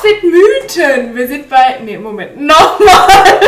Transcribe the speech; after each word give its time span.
CrossFit-Mythen. 0.00 1.14
Wir 1.14 1.28
sind 1.28 1.48
bei. 1.48 1.80
Nee, 1.84 1.98
Moment. 1.98 2.40
Nochmal. 2.40 3.40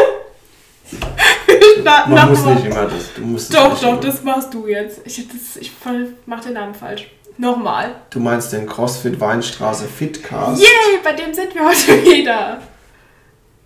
Na, 1.84 2.06
Man 2.06 2.28
muss 2.30 2.44
nicht 2.44 2.66
immer 2.66 2.84
das. 2.84 3.14
Du 3.14 3.22
musst 3.22 3.54
doch, 3.54 3.80
doch, 3.80 3.92
immer. 3.92 4.00
das 4.00 4.22
machst 4.22 4.52
du 4.54 4.66
jetzt. 4.66 5.00
Ich, 5.04 5.26
das, 5.28 5.56
ich 5.60 5.72
mach 6.26 6.40
den 6.40 6.52
Namen 6.54 6.74
falsch. 6.74 7.10
Nochmal. 7.38 7.94
Du 8.10 8.20
meinst 8.20 8.52
den 8.52 8.66
CrossFit 8.66 9.18
Weinstraße 9.18 9.86
Fitcast? 9.86 10.60
Yay, 10.60 10.98
bei 11.02 11.12
dem 11.14 11.32
sind 11.32 11.54
wir 11.54 11.66
heute 11.66 12.04
wieder. 12.04 12.60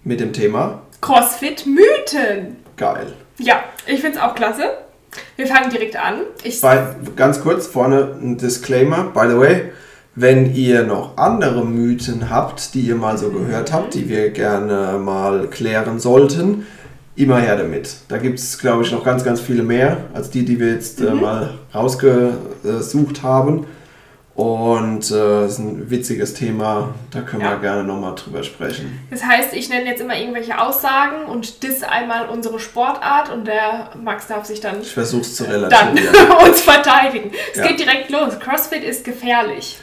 Mit 0.05 0.21
dem 0.21 0.33
Thema? 0.33 0.83
CrossFit 1.01 1.67
Mythen. 1.67 2.57
Geil. 2.77 3.13
Ja, 3.39 3.65
ich 3.87 4.01
find's 4.01 4.19
auch 4.19 4.35
klasse. 4.35 4.79
Wir 5.35 5.47
fangen 5.47 5.71
direkt 5.71 5.97
an. 5.97 6.21
Ich 6.45 6.61
bei, 6.61 6.95
ganz 7.17 7.41
kurz 7.43 7.67
vorne 7.67 8.17
ein 8.21 8.39
Disclaimer. 8.39 9.05
By 9.13 9.29
the 9.31 9.39
way, 9.39 9.73
wenn 10.17 10.55
ihr 10.55 10.83
noch 10.83 11.19
andere 11.19 11.65
Mythen 11.65 12.31
habt, 12.31 12.75
die 12.75 12.81
ihr 12.81 12.97
mal 12.97 13.19
so 13.19 13.31
gehört 13.31 13.73
habt, 13.73 13.95
die 13.95 14.09
wir 14.09 14.31
gerne 14.31 14.99
mal 14.99 15.47
klären 15.49 16.01
sollten, 16.01 16.67
immer 17.17 17.39
her 17.39 17.57
damit. 17.57 17.97
Da 18.09 18.17
gibt 18.17 18.39
es, 18.39 18.59
glaube 18.59 18.83
ich, 18.83 18.91
noch 18.93 19.05
ganz, 19.05 19.25
ganz 19.25 19.41
viele 19.41 19.63
mehr 19.63 19.99
als 20.15 20.31
die, 20.31 20.45
die 20.45 20.59
wir 20.59 20.73
jetzt 20.73 21.01
äh, 21.03 21.11
mhm. 21.11 21.21
mal 21.21 21.55
rausgesucht 21.75 23.23
haben. 23.23 23.67
Und 24.35 25.11
äh, 25.11 25.47
ist 25.47 25.59
ein 25.59 25.89
witziges 25.91 26.35
Thema, 26.35 26.95
da 27.11 27.23
können 27.23 27.41
ja. 27.41 27.53
wir 27.53 27.59
gerne 27.59 27.85
nochmal 27.85 28.15
drüber 28.15 28.43
sprechen. 28.43 29.01
Das 29.11 29.25
heißt, 29.25 29.55
ich 29.55 29.71
nenne 29.71 29.87
jetzt 29.87 30.03
immer 30.03 30.15
irgendwelche 30.15 30.61
Aussagen 30.61 31.25
und 31.25 31.63
diss 31.63 31.83
einmal 31.83 32.29
unsere 32.29 32.61
Sportart 32.61 33.33
und 33.33 33.47
der 33.47 33.93
Max 34.03 34.27
darf 34.27 34.45
sich 34.45 34.61
dann. 34.61 34.83
Ich 34.83 34.93
versuche 34.93 35.23
es 35.23 35.37
zu 35.37 35.45
relativieren. 35.45 36.13
Dann 36.13 36.33
uns 36.49 36.61
verteidigen. 36.61 37.31
Es 37.53 37.61
ja. 37.61 37.67
geht 37.67 37.81
direkt 37.81 38.11
los. 38.11 38.39
CrossFit 38.39 38.85
ist 38.85 39.07
gefährlich. 39.07 39.79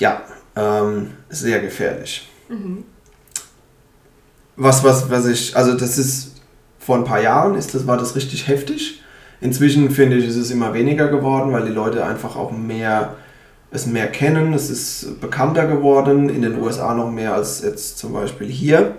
Ja, 0.00 0.22
ähm, 0.56 1.12
sehr 1.28 1.60
gefährlich. 1.60 2.28
Mhm. 2.48 2.84
Was, 4.56 4.82
was, 4.82 5.08
was 5.08 5.26
ich, 5.26 5.56
also 5.56 5.74
das 5.74 5.96
ist 5.96 6.40
vor 6.78 6.96
ein 6.96 7.04
paar 7.04 7.20
Jahren 7.20 7.54
ist 7.54 7.74
das, 7.74 7.86
war 7.86 7.96
das 7.96 8.16
richtig 8.16 8.48
heftig. 8.48 9.02
Inzwischen 9.40 9.90
finde 9.90 10.16
ich, 10.16 10.26
ist 10.26 10.36
es 10.36 10.50
immer 10.50 10.74
weniger 10.74 11.08
geworden, 11.08 11.52
weil 11.52 11.64
die 11.64 11.72
Leute 11.72 12.04
einfach 12.04 12.36
auch 12.36 12.50
mehr 12.50 13.14
es 13.70 13.86
mehr 13.86 14.08
kennen. 14.08 14.52
Es 14.52 14.68
ist 14.68 15.20
bekannter 15.20 15.66
geworden, 15.66 16.28
in 16.28 16.42
den 16.42 16.60
USA 16.60 16.94
noch 16.94 17.10
mehr 17.10 17.34
als 17.34 17.62
jetzt 17.62 17.98
zum 17.98 18.12
Beispiel 18.12 18.48
hier. 18.48 18.96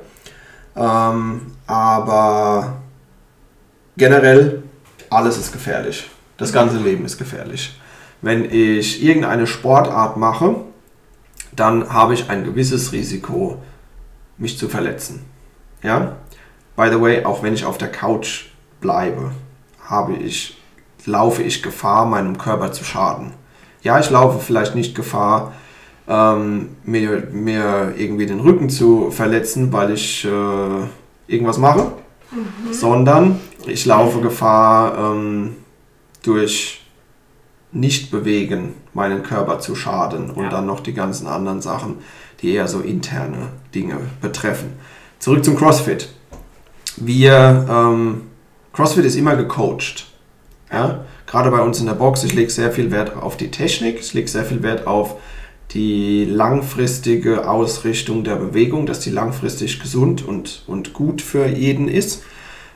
Ähm, 0.75 1.41
aber 1.67 2.77
generell, 3.97 4.63
alles 5.09 5.37
ist 5.37 5.51
gefährlich. 5.51 6.09
Das 6.37 6.53
ganze 6.53 6.77
Leben 6.77 7.05
ist 7.05 7.17
gefährlich. 7.17 7.77
Wenn 8.21 8.45
ich 8.45 9.03
irgendeine 9.03 9.47
Sportart 9.47 10.15
mache, 10.15 10.55
dann 11.55 11.91
habe 11.91 12.13
ich 12.13 12.29
ein 12.29 12.43
gewisses 12.43 12.91
Risiko, 12.91 13.57
mich 14.37 14.57
zu 14.57 14.69
verletzen. 14.69 15.25
Ja? 15.83 16.17
By 16.75 16.89
the 16.91 16.99
way, 16.99 17.23
auch 17.25 17.43
wenn 17.43 17.53
ich 17.53 17.65
auf 17.65 17.77
der 17.77 17.91
Couch 17.91 18.45
bleibe, 18.79 19.31
habe 19.85 20.13
ich, 20.13 20.57
laufe 21.05 21.43
ich 21.43 21.61
Gefahr, 21.61 22.05
meinem 22.05 22.37
Körper 22.37 22.71
zu 22.71 22.83
schaden. 22.83 23.33
Ja, 23.83 23.99
ich 23.99 24.09
laufe 24.09 24.39
vielleicht 24.39 24.75
nicht 24.75 24.95
Gefahr, 24.95 25.53
ähm, 26.07 26.69
mir, 26.83 27.27
mir 27.31 27.93
irgendwie 27.97 28.25
den 28.25 28.39
Rücken 28.39 28.69
zu 28.69 29.11
verletzen, 29.11 29.71
weil 29.73 29.91
ich 29.91 30.25
äh, 30.25 30.87
irgendwas 31.27 31.57
mache, 31.57 31.93
mhm. 32.31 32.73
sondern 32.73 33.39
ich 33.65 33.85
laufe 33.85 34.21
Gefahr, 34.21 34.97
ähm, 34.97 35.55
durch 36.23 36.81
Nicht-Bewegen 37.71 38.75
meinen 38.93 39.23
Körper 39.23 39.59
zu 39.59 39.75
schaden 39.75 40.31
und 40.31 40.45
ja. 40.45 40.49
dann 40.49 40.65
noch 40.65 40.79
die 40.79 40.93
ganzen 40.93 41.27
anderen 41.27 41.61
Sachen, 41.61 41.97
die 42.41 42.53
eher 42.53 42.67
so 42.67 42.79
interne 42.79 43.49
Dinge 43.73 43.97
betreffen. 44.21 44.73
Zurück 45.19 45.45
zum 45.45 45.55
CrossFit 45.55 46.09
wir, 46.97 47.67
ähm, 47.69 48.21
CrossFit 48.73 49.05
ist 49.05 49.15
immer 49.15 49.35
gecoacht. 49.35 50.07
Ja? 50.71 51.05
Gerade 51.25 51.51
bei 51.51 51.61
uns 51.61 51.79
in 51.79 51.85
der 51.85 51.93
Box, 51.93 52.23
ich 52.23 52.33
lege 52.33 52.49
sehr 52.49 52.71
viel 52.71 52.91
Wert 52.91 53.15
auf 53.15 53.37
die 53.37 53.51
Technik, 53.51 53.99
ich 53.99 54.13
lege 54.13 54.27
sehr 54.27 54.45
viel 54.45 54.63
Wert 54.63 54.87
auf 54.87 55.15
die 55.71 56.25
langfristige 56.25 57.49
Ausrichtung 57.49 58.25
der 58.25 58.35
Bewegung, 58.35 58.85
dass 58.85 58.99
die 58.99 59.09
langfristig 59.09 59.79
gesund 59.79 60.27
und, 60.27 60.63
und 60.67 60.91
gut 60.91 61.21
für 61.21 61.47
jeden 61.47 61.87
ist. 61.87 62.23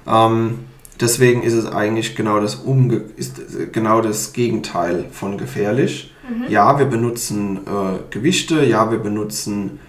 Ähm, 0.08 0.60
deswegen 1.02 1.44
ist 1.44 1.54
es 1.54 1.66
eigentlich 1.66 2.16
genau 2.16 2.40
das, 2.40 2.56
Umge 2.56 3.04
ist 3.18 3.42
genau 3.74 4.00
das 4.00 4.32
Gegenteil 4.32 5.06
von 5.12 5.38
gefährlich. 5.38 6.14
Mhm. 6.30 6.50
Ja, 6.50 6.80
wir 6.80 6.86
benutzen 6.86 7.58
äh, 7.58 8.00
Gewichte, 8.10 8.64
ja, 8.64 8.92
wir 8.92 9.00
benutzen 9.00 9.80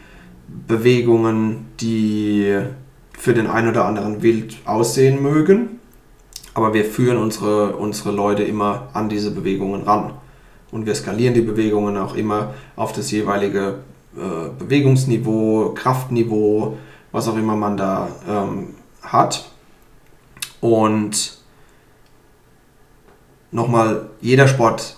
Bewegungen, 0.67 1.67
die 1.81 2.59
für 3.17 3.33
den 3.33 3.47
einen 3.47 3.69
oder 3.69 3.87
anderen 3.87 4.23
wild 4.23 4.57
aussehen 4.65 5.23
mögen, 5.23 5.81
aber 6.55 6.75
wir 6.75 6.85
führen 6.85 7.17
unsere, 7.17 7.77
unsere 7.77 8.13
Leute 8.13 8.43
immer 8.43 8.89
an 8.93 9.09
diese 9.09 9.31
Bewegungen 9.31 9.83
ran. 9.83 10.13
Und 10.71 10.87
wir 10.87 10.95
skalieren 10.95 11.35
die 11.35 11.41
Bewegungen 11.41 11.97
auch 11.97 12.15
immer 12.15 12.55
auf 12.75 12.93
das 12.93 13.11
jeweilige 13.11 13.79
äh, 14.17 14.49
Bewegungsniveau, 14.59 15.73
Kraftniveau, 15.75 16.77
was 17.13 17.29
auch 17.29 17.37
immer 17.37 17.57
man 17.57 17.77
da 17.77 18.09
ähm, 18.29 18.75
hat. 19.03 19.51
Und 20.61 21.39
nochmal, 23.51 24.11
jeder 24.21 24.49
Sport 24.49 24.96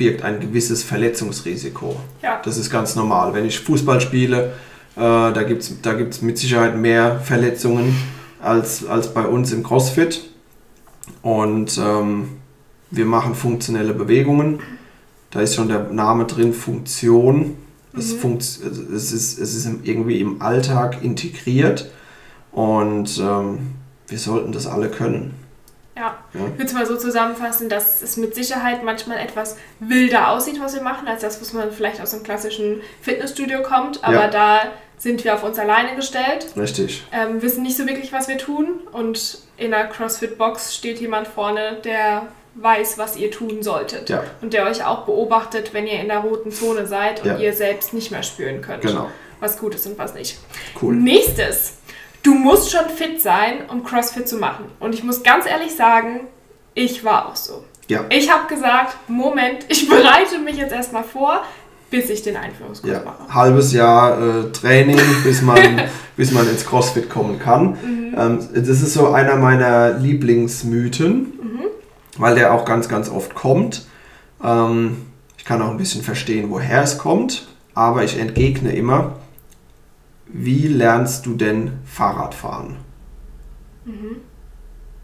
birgt 0.00 0.22
ein 0.22 0.40
gewisses 0.40 0.82
Verletzungsrisiko. 0.82 1.94
Ja. 2.22 2.40
Das 2.42 2.56
ist 2.56 2.70
ganz 2.70 2.96
normal. 2.96 3.34
Wenn 3.34 3.44
ich 3.44 3.60
Fußball 3.60 4.00
spiele, 4.00 4.54
äh, 4.96 5.00
da 5.00 5.42
gibt 5.42 5.60
es 5.60 5.82
da 5.82 5.92
gibt's 5.92 6.22
mit 6.22 6.38
Sicherheit 6.38 6.74
mehr 6.74 7.20
Verletzungen 7.20 7.94
als, 8.40 8.86
als 8.86 9.12
bei 9.12 9.26
uns 9.26 9.52
im 9.52 9.62
CrossFit. 9.62 10.22
Und 11.20 11.78
ähm, 11.78 12.30
wir 12.90 13.04
machen 13.04 13.34
funktionelle 13.34 13.92
Bewegungen. 13.92 14.60
Da 15.32 15.42
ist 15.42 15.54
schon 15.54 15.68
der 15.68 15.92
Name 15.92 16.24
drin, 16.24 16.54
Funktion. 16.54 17.56
Mhm. 17.92 17.98
Es, 17.98 18.14
funkt, 18.14 18.40
es, 18.40 19.12
ist, 19.12 19.38
es 19.38 19.54
ist 19.54 19.68
irgendwie 19.82 20.22
im 20.22 20.40
Alltag 20.40 21.02
integriert 21.02 21.90
und 22.52 23.20
ähm, 23.22 23.58
wir 24.08 24.18
sollten 24.18 24.52
das 24.52 24.66
alle 24.66 24.88
können. 24.88 25.34
Ja. 26.00 26.16
ja. 26.32 26.40
Ich 26.46 26.52
würde 26.52 26.64
es 26.64 26.72
mal 26.72 26.86
so 26.86 26.96
zusammenfassen, 26.96 27.68
dass 27.68 28.00
es 28.00 28.16
mit 28.16 28.34
Sicherheit 28.34 28.82
manchmal 28.82 29.18
etwas 29.18 29.56
wilder 29.80 30.30
aussieht, 30.30 30.58
was 30.60 30.74
wir 30.74 30.82
machen, 30.82 31.06
als 31.06 31.20
das, 31.20 31.40
was 31.40 31.52
man 31.52 31.70
vielleicht 31.70 32.00
aus 32.00 32.14
einem 32.14 32.22
klassischen 32.22 32.80
Fitnessstudio 33.02 33.62
kommt. 33.62 34.02
Aber 34.02 34.14
ja. 34.14 34.28
da 34.28 34.60
sind 34.96 35.24
wir 35.24 35.34
auf 35.34 35.44
uns 35.44 35.58
alleine 35.58 35.96
gestellt. 35.96 36.46
Richtig. 36.56 37.04
Ähm, 37.12 37.42
wissen 37.42 37.62
nicht 37.62 37.76
so 37.76 37.86
wirklich, 37.86 38.12
was 38.12 38.28
wir 38.28 38.38
tun. 38.38 38.80
Und 38.92 39.38
in 39.58 39.72
der 39.72 39.88
CrossFit-Box 39.88 40.74
steht 40.74 41.00
jemand 41.00 41.28
vorne, 41.28 41.78
der 41.84 42.28
weiß, 42.54 42.98
was 42.98 43.16
ihr 43.16 43.30
tun 43.30 43.62
solltet. 43.62 44.08
Ja. 44.08 44.24
Und 44.40 44.52
der 44.54 44.64
euch 44.64 44.84
auch 44.84 45.04
beobachtet, 45.04 45.72
wenn 45.72 45.86
ihr 45.86 46.00
in 46.00 46.08
der 46.08 46.18
roten 46.18 46.50
Zone 46.50 46.86
seid 46.86 47.24
und 47.24 47.38
ihr 47.40 47.52
selbst 47.52 47.94
nicht 47.94 48.10
mehr 48.10 48.22
spüren 48.22 48.60
könnt. 48.60 48.82
Genau. 48.82 49.10
Was 49.38 49.58
gut 49.58 49.74
ist 49.74 49.86
und 49.86 49.98
was 49.98 50.14
nicht. 50.14 50.38
Cool. 50.80 50.94
Nächstes. 50.94 51.78
Du 52.22 52.34
musst 52.34 52.70
schon 52.70 52.88
fit 52.94 53.20
sein, 53.20 53.68
um 53.68 53.82
CrossFit 53.82 54.28
zu 54.28 54.36
machen. 54.36 54.66
Und 54.78 54.94
ich 54.94 55.02
muss 55.02 55.22
ganz 55.22 55.46
ehrlich 55.46 55.74
sagen, 55.74 56.28
ich 56.74 57.04
war 57.04 57.28
auch 57.28 57.36
so. 57.36 57.64
Ja. 57.88 58.04
Ich 58.10 58.30
habe 58.30 58.46
gesagt, 58.46 58.96
Moment, 59.08 59.64
ich 59.68 59.88
bereite 59.88 60.38
mich 60.38 60.56
jetzt 60.56 60.72
erstmal 60.72 61.04
vor 61.04 61.42
bis 61.90 62.08
ich 62.08 62.22
den 62.22 62.36
Einführungskurs 62.36 62.92
ja, 62.92 63.02
mache. 63.02 63.34
Halbes 63.34 63.72
Jahr 63.72 64.18
äh, 64.20 64.52
Training, 64.52 64.98
bis 65.24 65.42
man, 65.42 65.82
bis 66.16 66.30
man 66.30 66.48
ins 66.48 66.64
CrossFit 66.64 67.10
kommen 67.10 67.38
kann. 67.38 67.70
Mhm. 67.82 68.14
Ähm, 68.16 68.38
das 68.54 68.68
ist 68.68 68.94
so 68.94 69.08
einer 69.08 69.36
meiner 69.36 69.98
Lieblingsmythen, 69.98 71.14
mhm. 71.16 71.64
weil 72.16 72.36
der 72.36 72.54
auch 72.54 72.64
ganz, 72.64 72.88
ganz 72.88 73.10
oft 73.10 73.34
kommt. 73.34 73.86
Ähm, 74.42 75.06
ich 75.36 75.44
kann 75.44 75.60
auch 75.60 75.70
ein 75.70 75.78
bisschen 75.78 76.02
verstehen, 76.02 76.50
woher 76.50 76.82
es 76.82 76.96
kommt, 76.96 77.48
aber 77.74 78.04
ich 78.04 78.18
entgegne 78.18 78.72
immer, 78.72 79.16
wie 80.32 80.66
lernst 80.68 81.26
du 81.26 81.34
denn 81.34 81.72
Fahrradfahren? 81.84 82.76
Mhm. 83.84 84.16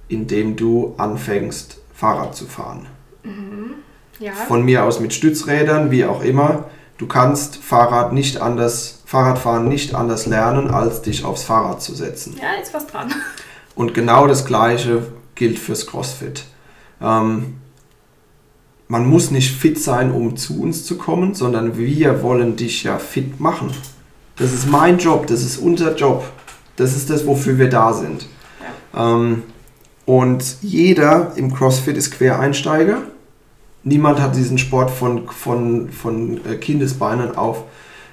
Indem 0.08 0.56
du 0.56 0.94
anfängst, 0.98 1.78
Fahrrad 1.92 2.36
zu 2.36 2.46
fahren. 2.46 2.86
Mhm. 3.22 3.74
Ja. 4.18 4.32
Von 4.32 4.64
mir 4.64 4.84
aus 4.84 5.00
mit 5.00 5.12
Stützrädern, 5.12 5.90
wie 5.90 6.04
auch 6.04 6.22
immer. 6.22 6.66
Du 6.98 7.06
kannst 7.06 7.56
Fahrrad 7.56 8.12
nicht 8.12 8.40
anders, 8.40 9.02
Fahrradfahren 9.04 9.68
nicht 9.68 9.94
anders 9.94 10.26
lernen, 10.26 10.70
als 10.70 11.02
dich 11.02 11.24
aufs 11.24 11.42
Fahrrad 11.42 11.82
zu 11.82 11.94
setzen. 11.94 12.36
Ja, 12.40 12.60
ist 12.60 12.72
was 12.72 12.86
dran. 12.86 13.12
Und 13.74 13.92
genau 13.92 14.26
das 14.26 14.46
Gleiche 14.46 15.06
gilt 15.34 15.58
fürs 15.58 15.86
CrossFit. 15.86 16.44
Ähm, 17.00 17.58
man 18.88 19.06
muss 19.06 19.30
nicht 19.30 19.54
fit 19.54 19.78
sein, 19.78 20.12
um 20.12 20.36
zu 20.36 20.62
uns 20.62 20.84
zu 20.86 20.96
kommen, 20.96 21.34
sondern 21.34 21.76
wir 21.76 22.22
wollen 22.22 22.56
dich 22.56 22.84
ja 22.84 22.98
fit 22.98 23.40
machen. 23.40 23.70
Das 24.36 24.52
ist 24.52 24.68
mein 24.70 24.98
Job, 24.98 25.26
das 25.26 25.42
ist 25.42 25.58
unser 25.58 25.94
Job. 25.94 26.24
Das 26.76 26.94
ist 26.94 27.08
das, 27.08 27.26
wofür 27.26 27.58
wir 27.58 27.70
da 27.70 27.92
sind. 27.92 28.26
Ja. 28.94 29.14
Ähm, 29.14 29.42
und 30.04 30.56
jeder 30.62 31.32
im 31.36 31.52
CrossFit 31.54 31.96
ist 31.96 32.12
Quereinsteiger 32.12 33.02
niemand 33.86 34.20
hat 34.20 34.36
diesen 34.36 34.58
Sport 34.58 34.90
von, 34.90 35.28
von, 35.28 35.88
von 35.90 36.40
äh, 36.44 36.56
Kindesbeinen 36.56 37.36
auf 37.36 37.64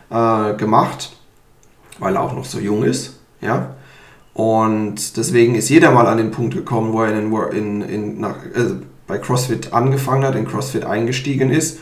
äh, 0.09 0.53
gemacht. 0.53 1.17
weil 1.99 2.15
er 2.15 2.21
auch 2.21 2.33
noch 2.33 2.45
so 2.45 2.59
jung 2.59 2.83
ist. 2.83 3.19
Ja? 3.41 3.75
Und 4.33 5.17
deswegen 5.17 5.55
ist 5.55 5.69
jeder 5.69 5.91
mal 5.91 6.07
an 6.07 6.17
den 6.17 6.31
Punkt 6.31 6.53
gekommen, 6.53 6.93
wo 6.93 7.03
er 7.03 7.17
in, 7.17 7.31
in, 7.51 7.81
in, 7.81 8.19
nach, 8.19 8.35
also 8.55 8.77
bei 9.05 9.17
CrossFit 9.17 9.73
angefangen 9.73 10.23
hat, 10.23 10.35
in 10.35 10.47
CrossFit 10.47 10.85
eingestiegen 10.85 11.49
ist 11.49 11.79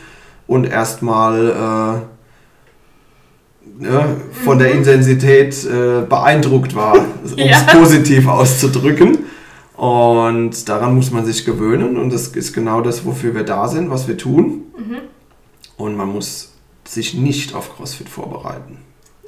und 0.48 0.66
erstmal 0.66 1.50
äh, 1.50 2.02
ne, 3.66 4.18
von 4.44 4.60
der 4.60 4.70
mhm. 4.70 4.80
Intensität 4.80 5.64
äh, 5.66 6.02
beeindruckt 6.02 6.76
war, 6.76 6.96
um 7.24 7.38
ja. 7.38 7.58
es 7.58 7.66
positiv 7.68 8.28
auszudrücken. 8.28 9.20
Und 9.76 10.70
daran 10.70 10.96
muss 10.96 11.12
man 11.12 11.26
sich 11.26 11.44
gewöhnen 11.44 11.98
und 11.98 12.14
das 12.14 12.28
ist 12.28 12.54
genau 12.54 12.82
das, 12.82 13.04
wofür 13.06 13.34
wir 13.34 13.44
da 13.44 13.68
sind, 13.68 13.90
was 13.90 14.08
wir 14.08 14.18
tun. 14.18 14.66
Mhm. 14.78 14.98
Und 15.78 15.96
man 15.96 16.10
muss 16.10 16.52
sich 16.88 17.16
nicht 17.16 17.56
auf 17.56 17.76
CrossFit 17.76 18.08
vorbereiten. 18.08 18.78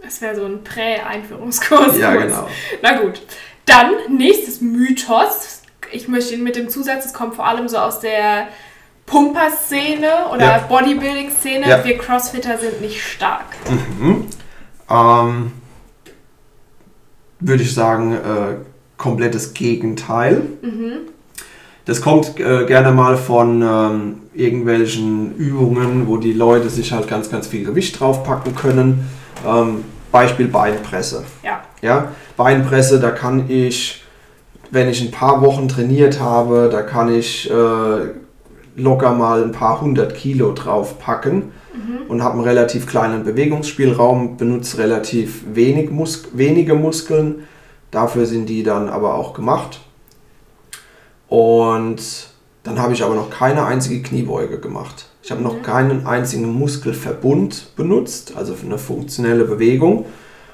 Das 0.03 0.21
wäre 0.21 0.35
so 0.35 0.45
ein 0.45 0.63
Prä-Einführungskurs. 0.63 1.97
Ja, 1.97 2.15
genau. 2.15 2.47
Na 2.81 3.01
gut. 3.01 3.21
Dann 3.65 3.91
nächstes 4.15 4.61
Mythos. 4.61 5.61
Ich 5.91 6.07
möchte 6.07 6.35
ihn 6.35 6.43
mit 6.43 6.55
dem 6.55 6.69
Zusatz, 6.69 7.05
es 7.05 7.13
kommt 7.13 7.35
vor 7.35 7.47
allem 7.47 7.67
so 7.67 7.77
aus 7.77 7.99
der 7.99 8.49
Pumper-Szene 9.05 10.29
oder 10.33 10.45
ja. 10.45 10.57
Bodybuilding-Szene. 10.67 11.67
Ja. 11.67 11.83
Wir 11.83 11.97
Crossfitter 11.97 12.57
sind 12.57 12.81
nicht 12.81 13.01
stark. 13.01 13.45
Mhm. 13.99 14.25
Ähm, 14.89 15.51
Würde 17.39 17.63
ich 17.63 17.73
sagen, 17.73 18.13
äh, 18.13 18.55
komplettes 18.97 19.53
Gegenteil. 19.53 20.43
Mhm. 20.61 21.13
Das 21.85 22.01
kommt 22.01 22.39
äh, 22.39 22.65
gerne 22.65 22.91
mal 22.91 23.17
von 23.17 23.61
ähm, 23.61 24.15
irgendwelchen 24.33 25.35
Übungen, 25.35 26.07
wo 26.07 26.17
die 26.17 26.31
Leute 26.31 26.69
sich 26.69 26.93
halt 26.93 27.09
ganz, 27.09 27.29
ganz 27.29 27.47
viel 27.47 27.65
Gewicht 27.65 27.99
draufpacken 27.99 28.55
können. 28.55 29.09
Ähm, 29.45 29.83
Beispiel 30.11 30.47
Beinpresse. 30.47 31.25
Ja. 31.43 31.61
ja. 31.81 32.13
Beinpresse, 32.37 32.99
da 32.99 33.11
kann 33.11 33.49
ich, 33.49 34.03
wenn 34.71 34.87
ich 34.87 35.01
ein 35.01 35.11
paar 35.11 35.41
Wochen 35.41 35.67
trainiert 35.67 36.21
habe, 36.21 36.69
da 36.71 36.83
kann 36.83 37.13
ich 37.13 37.49
äh, 37.51 37.53
locker 38.75 39.13
mal 39.13 39.43
ein 39.43 39.51
paar 39.51 39.81
hundert 39.81 40.15
Kilo 40.15 40.53
draufpacken 40.53 41.51
mhm. 41.73 42.09
und 42.09 42.23
habe 42.23 42.35
einen 42.35 42.43
relativ 42.43 42.87
kleinen 42.87 43.23
Bewegungsspielraum, 43.23 44.37
benutze 44.37 44.77
relativ 44.77 45.43
wenig 45.53 45.91
Mus 45.91 46.23
wenige 46.33 46.75
Muskeln. 46.75 47.43
Dafür 47.91 48.25
sind 48.25 48.47
die 48.47 48.63
dann 48.63 48.89
aber 48.89 49.15
auch 49.15 49.33
gemacht. 49.33 49.81
Und 51.27 52.27
dann 52.63 52.79
habe 52.79 52.93
ich 52.93 53.03
aber 53.03 53.15
noch 53.15 53.29
keine 53.29 53.65
einzige 53.65 54.01
Kniebeuge 54.01 54.59
gemacht. 54.59 55.07
Ich 55.21 55.31
habe 55.31 55.41
noch 55.41 55.57
mhm. 55.57 55.63
keinen 55.63 56.07
einzigen 56.07 56.51
Muskelverbund 56.53 57.75
benutzt, 57.75 58.33
also 58.35 58.53
für 58.53 58.65
eine 58.65 58.77
funktionelle 58.77 59.45
Bewegung. 59.45 60.05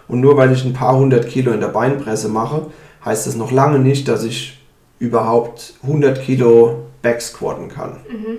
Und 0.08 0.22
nur 0.22 0.38
weil 0.38 0.52
ich 0.52 0.66
ein 0.66 0.74
paar 0.74 0.98
hundert 0.98 1.28
Kilo 1.28 1.52
in 1.52 1.60
der 1.60 1.68
Beinpresse 1.68 2.30
mache, 2.30 2.68
heißt 3.06 3.28
das 3.28 3.36
noch 3.36 3.52
lange 3.52 3.80
nicht, 3.80 4.08
dass 4.08 4.24
ich 4.24 4.60
überhaupt 5.00 5.76
100 5.84 6.22
Kilo 6.22 6.89
backsquatten 7.02 7.70
kann. 7.70 7.98
Mhm. 8.10 8.38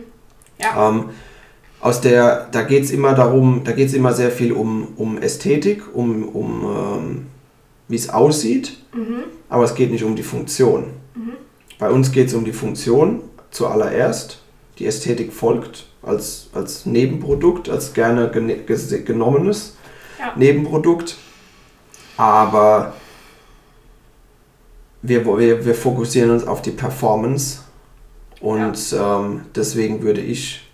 Ja. 0.58 0.88
Ähm, 0.88 1.10
aus 1.80 2.00
der, 2.00 2.48
da 2.52 2.62
geht 2.62 2.84
es 2.84 2.90
immer 2.90 3.14
darum, 3.14 3.62
da 3.64 3.72
geht 3.72 3.88
es 3.88 3.94
immer 3.94 4.12
sehr 4.12 4.30
viel 4.30 4.52
um, 4.52 4.88
um 4.96 5.18
Ästhetik, 5.18 5.82
um, 5.94 6.28
um 6.28 6.64
ähm, 6.64 7.26
wie 7.88 7.96
es 7.96 8.10
aussieht, 8.10 8.76
mhm. 8.92 9.24
aber 9.48 9.64
es 9.64 9.74
geht 9.74 9.90
nicht 9.90 10.04
um 10.04 10.14
die 10.14 10.22
Funktion. 10.22 10.84
Mhm. 11.14 11.32
Bei 11.78 11.90
uns 11.90 12.12
geht 12.12 12.28
es 12.28 12.34
um 12.34 12.44
die 12.44 12.52
Funktion 12.52 13.22
zuallererst. 13.50 14.42
Die 14.78 14.86
Ästhetik 14.86 15.32
folgt 15.32 15.86
als, 16.02 16.50
als 16.52 16.86
Nebenprodukt, 16.86 17.68
als 17.68 17.94
gerne 17.94 18.30
genommenes 18.30 19.76
ja. 20.18 20.32
Nebenprodukt. 20.36 21.16
Aber 22.16 22.94
wir, 25.02 25.24
wir, 25.24 25.64
wir 25.64 25.74
fokussieren 25.74 26.30
uns 26.30 26.46
auf 26.46 26.60
die 26.60 26.70
Performance 26.70 27.60
und 28.40 28.90
ja. 28.90 29.20
ähm, 29.20 29.46
deswegen 29.54 30.02
würde 30.02 30.20
ich 30.20 30.68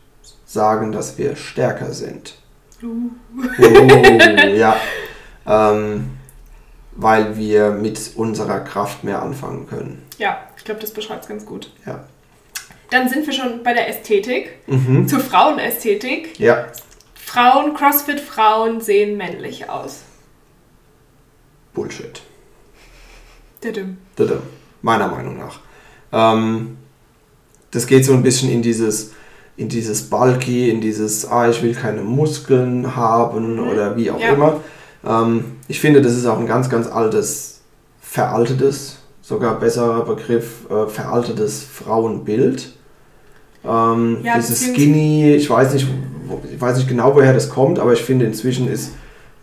sagen, 0.44 0.92
dass 0.92 1.18
wir 1.18 1.36
stärker 1.36 1.92
sind. 1.92 2.38
Uh. 2.82 3.10
Uh, 3.58 4.18
ja. 4.54 4.76
Ähm, 5.46 6.10
weil 6.92 7.36
wir 7.36 7.70
mit 7.70 8.12
unserer 8.16 8.60
Kraft 8.60 9.04
mehr 9.04 9.22
anfangen 9.22 9.66
können. 9.68 10.02
Ja, 10.18 10.38
ich 10.56 10.64
glaube, 10.64 10.80
das 10.80 10.92
beschreibt 10.92 11.24
es 11.24 11.28
ganz 11.28 11.44
gut. 11.44 11.72
Ja. 11.84 12.04
Dann 12.90 13.08
sind 13.08 13.26
wir 13.26 13.34
schon 13.34 13.62
bei 13.62 13.74
der 13.74 13.88
Ästhetik. 13.88 14.58
Mhm. 14.66 15.06
Zur 15.08 15.20
Frauenästhetik. 15.20 16.38
Ja. 16.38 16.66
Frauen, 17.14 17.74
CrossFit-Frauen 17.74 18.80
sehen 18.80 19.16
männlich 19.16 19.68
aus. 19.68 20.02
Bullshit. 21.74 22.22
Didim. 23.62 23.98
Didim. 24.18 24.40
Meiner 24.80 25.08
Meinung 25.08 25.36
nach. 25.36 25.60
Ähm, 26.12 26.78
das 27.76 27.86
geht 27.86 28.06
so 28.06 28.14
ein 28.14 28.22
bisschen 28.22 28.50
in 28.50 28.62
dieses, 28.62 29.12
in 29.58 29.68
dieses 29.68 30.02
Bulky, 30.08 30.70
in 30.70 30.80
dieses, 30.80 31.30
ah, 31.30 31.48
ich 31.48 31.62
will 31.62 31.74
keine 31.74 32.00
Muskeln 32.00 32.96
haben 32.96 33.54
mhm. 33.54 33.68
oder 33.68 33.96
wie 33.96 34.10
auch 34.10 34.18
ja. 34.18 34.32
immer. 34.32 34.60
Ähm, 35.04 35.44
ich 35.68 35.78
finde, 35.78 36.00
das 36.00 36.14
ist 36.14 36.24
auch 36.24 36.38
ein 36.38 36.46
ganz, 36.46 36.70
ganz 36.70 36.88
altes, 36.88 37.60
veraltetes, 38.00 38.96
sogar 39.20 39.60
besserer 39.60 40.04
Begriff, 40.06 40.68
äh, 40.70 40.86
veraltetes 40.88 41.62
Frauenbild. 41.64 42.72
Ähm, 43.62 44.18
ja, 44.22 44.36
dieses 44.36 44.72
Skinny, 44.72 45.34
ich 45.34 45.50
weiß 45.50 45.74
nicht, 45.74 45.86
ich 46.50 46.60
weiß 46.60 46.78
nicht 46.78 46.88
genau, 46.88 47.14
woher 47.14 47.34
das 47.34 47.50
kommt, 47.50 47.78
aber 47.78 47.92
ich 47.92 48.00
finde 48.00 48.24
inzwischen 48.24 48.68
ist 48.68 48.92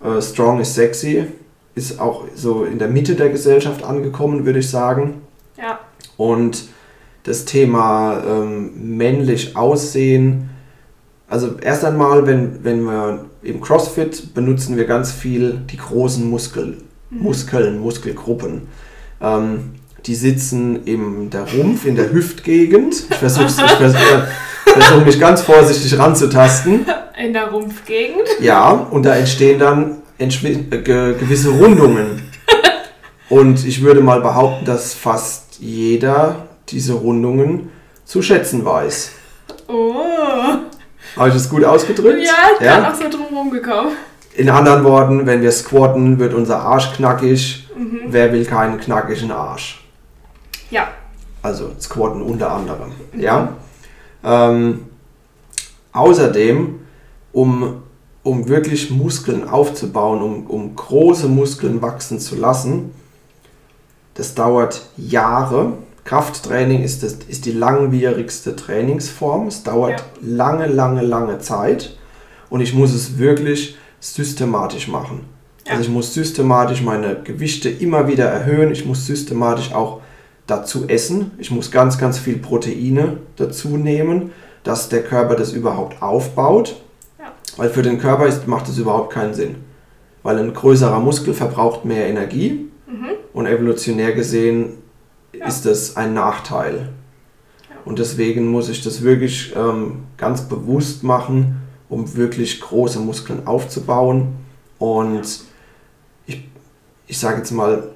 äh, 0.03 0.19
Strong 0.21 0.59
is 0.59 0.73
sexy, 0.73 1.25
ist 1.75 1.99
auch 1.99 2.25
so 2.33 2.63
in 2.63 2.79
der 2.79 2.87
Mitte 2.87 3.13
der 3.13 3.29
Gesellschaft 3.29 3.83
angekommen, 3.83 4.45
würde 4.45 4.59
ich 4.59 4.69
sagen. 4.69 5.21
Ja. 5.55 5.79
Und 6.17 6.72
das 7.23 7.45
Thema 7.45 8.21
ähm, 8.25 8.97
männlich 8.97 9.55
aussehen, 9.55 10.49
also 11.33 11.55
erst 11.59 11.83
einmal, 11.83 12.27
wenn, 12.27 12.63
wenn 12.63 12.83
wir 12.83 13.25
im 13.41 13.59
CrossFit 13.59 14.35
benutzen 14.35 14.77
wir 14.77 14.85
ganz 14.85 15.11
viel 15.11 15.61
die 15.71 15.77
großen 15.77 16.29
Muskel, 16.29 16.77
mhm. 17.09 17.23
Muskeln, 17.23 17.79
Muskelgruppen. 17.79 18.67
Ähm, 19.19 19.71
die 20.05 20.13
sitzen 20.13 20.83
in 20.85 21.31
der 21.31 21.51
Rumpf, 21.51 21.85
in 21.85 21.95
der 21.95 22.11
Hüftgegend. 22.11 23.05
Ich 23.09 23.15
versuche 23.15 23.49
versuch 23.49 25.05
mich 25.05 25.19
ganz 25.19 25.41
vorsichtig 25.41 25.97
ranzutasten. 25.97 26.85
In 27.23 27.33
der 27.33 27.49
Rumpfgegend? 27.49 28.27
Ja, 28.39 28.69
und 28.69 29.03
da 29.03 29.15
entstehen 29.15 29.57
dann 29.57 30.01
äh, 30.19 30.27
gewisse 30.27 31.49
Rundungen. 31.49 32.21
Und 33.29 33.65
ich 33.65 33.81
würde 33.81 34.01
mal 34.01 34.21
behaupten, 34.21 34.65
dass 34.65 34.93
fast 34.93 35.57
jeder 35.59 36.47
diese 36.69 36.93
Rundungen 36.93 37.69
zu 38.05 38.21
schätzen 38.21 38.65
weiß. 38.65 39.11
Oh. 39.67 39.93
Habe 41.15 41.27
ich 41.27 41.33
das 41.33 41.49
gut 41.49 41.63
ausgedrückt? 41.63 42.23
Ja, 42.23 42.33
ich 42.53 42.59
bin 42.59 42.67
ja? 42.67 42.91
auch 42.91 42.95
so 42.95 43.09
drum 43.09 43.51
gekommen. 43.51 43.91
In 44.35 44.49
anderen 44.49 44.83
Worten, 44.83 45.25
wenn 45.25 45.41
wir 45.41 45.51
squatten, 45.51 46.17
wird 46.17 46.33
unser 46.33 46.59
Arsch 46.59 46.93
knackig. 46.93 47.67
Mhm. 47.77 48.01
Wer 48.07 48.33
will 48.33 48.45
keinen 48.45 48.79
knackigen 48.79 49.31
Arsch? 49.31 49.83
Ja. 50.71 50.87
Also 51.43 51.71
Squatten 51.79 52.21
unter 52.21 52.51
anderem. 52.51 52.91
Mhm. 53.11 53.19
Ja. 53.19 53.53
Ähm, 54.23 54.85
außerdem, 55.91 56.79
um, 57.31 57.83
um 58.23 58.47
wirklich 58.47 58.89
Muskeln 58.89 59.47
aufzubauen, 59.47 60.21
um, 60.21 60.47
um 60.47 60.75
große 60.75 61.27
Muskeln 61.27 61.81
wachsen 61.81 62.19
zu 62.19 62.35
lassen, 62.35 62.91
das 64.15 64.33
dauert 64.33 64.87
Jahre. 64.97 65.73
Krafttraining 66.05 66.83
ist, 66.83 67.01
das, 67.03 67.13
ist 67.27 67.45
die 67.45 67.51
langwierigste 67.51 68.55
Trainingsform. 68.55 69.47
Es 69.47 69.63
dauert 69.63 69.99
ja. 69.99 70.05
lange, 70.21 70.67
lange, 70.67 71.01
lange 71.01 71.39
Zeit. 71.39 71.97
Und 72.49 72.61
ich 72.61 72.73
muss 72.73 72.93
es 72.93 73.17
wirklich 73.17 73.77
systematisch 73.99 74.87
machen. 74.87 75.21
Ja. 75.65 75.71
Also 75.71 75.83
ich 75.83 75.89
muss 75.89 76.13
systematisch 76.13 76.81
meine 76.81 77.21
Gewichte 77.23 77.69
immer 77.69 78.07
wieder 78.07 78.25
erhöhen. 78.25 78.71
Ich 78.71 78.85
muss 78.85 79.05
systematisch 79.07 79.73
auch 79.73 80.01
dazu 80.45 80.89
essen. 80.89 81.31
Ich 81.37 81.51
muss 81.51 81.71
ganz, 81.71 81.97
ganz 81.97 82.19
viel 82.19 82.37
Proteine 82.37 83.17
dazu 83.37 83.77
nehmen, 83.77 84.31
dass 84.63 84.89
der 84.89 85.03
Körper 85.03 85.35
das 85.35 85.53
überhaupt 85.53 86.01
aufbaut. 86.01 86.81
Ja. 87.17 87.31
Weil 87.55 87.69
für 87.69 87.81
den 87.81 87.97
Körper 87.97 88.27
ist, 88.27 88.45
macht 88.45 88.67
das 88.67 88.77
überhaupt 88.77 89.13
keinen 89.13 89.33
Sinn. 89.33 89.55
Weil 90.21 90.37
ein 90.37 90.53
größerer 90.53 90.99
Muskel 90.99 91.33
verbraucht 91.33 91.85
mehr 91.85 92.07
Energie 92.07 92.69
mhm. 92.87 93.11
und 93.33 93.45
evolutionär 93.45 94.11
gesehen 94.11 94.82
ja. 95.33 95.47
ist 95.47 95.65
das 95.65 95.97
ein 95.97 96.13
Nachteil. 96.13 96.89
Ja. 97.69 97.75
Und 97.85 97.99
deswegen 97.99 98.47
muss 98.47 98.69
ich 98.69 98.83
das 98.83 99.01
wirklich 99.01 99.53
ähm, 99.55 100.03
ganz 100.17 100.41
bewusst 100.41 101.03
machen, 101.03 101.61
um 101.89 102.15
wirklich 102.15 102.61
große 102.61 102.99
Muskeln 102.99 103.45
aufzubauen. 103.47 104.35
Und 104.79 105.41
ich, 106.25 106.47
ich 107.07 107.19
sage 107.19 107.37
jetzt 107.37 107.51
mal, 107.51 107.91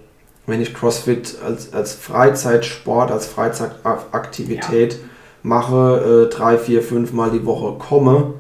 wenn 0.46 0.62
ich 0.62 0.74
CrossFit 0.74 1.38
als, 1.44 1.74
als 1.74 1.94
Freizeitsport, 1.94 3.12
als 3.12 3.28
Freizeitaktivität 3.28 4.98
mache, 5.44 6.28
äh, 6.28 6.34
drei, 6.34 6.58
vier, 6.58 6.82
fünf 6.82 7.12
Mal 7.14 7.32
die 7.32 7.46
Woche 7.46 7.78
komme, 7.78 8.36